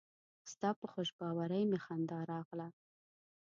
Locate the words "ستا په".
0.51-0.85